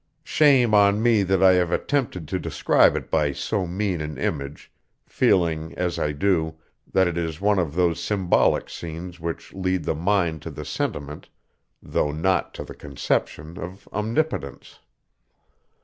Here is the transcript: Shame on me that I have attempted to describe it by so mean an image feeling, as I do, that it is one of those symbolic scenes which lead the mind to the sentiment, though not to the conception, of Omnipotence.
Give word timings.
Shame 0.23 0.73
on 0.73 1.03
me 1.03 1.21
that 1.21 1.43
I 1.43 1.51
have 1.53 1.71
attempted 1.71 2.27
to 2.29 2.39
describe 2.39 2.95
it 2.95 3.11
by 3.11 3.33
so 3.33 3.67
mean 3.67 4.01
an 4.01 4.17
image 4.17 4.71
feeling, 5.05 5.75
as 5.77 5.99
I 5.99 6.11
do, 6.11 6.57
that 6.91 7.07
it 7.07 7.19
is 7.19 7.39
one 7.39 7.59
of 7.59 7.75
those 7.75 7.99
symbolic 8.03 8.67
scenes 8.67 9.19
which 9.19 9.53
lead 9.53 9.83
the 9.83 9.93
mind 9.93 10.41
to 10.41 10.49
the 10.49 10.65
sentiment, 10.65 11.29
though 11.83 12.11
not 12.11 12.51
to 12.55 12.63
the 12.63 12.73
conception, 12.73 13.59
of 13.59 13.87
Omnipotence. 13.93 14.79